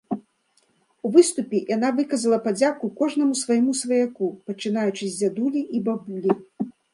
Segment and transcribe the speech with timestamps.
[1.07, 6.31] У выступе яна выказала падзяку кожнаму свайму сваяку, пачынаючы з дзядулі і бабулі.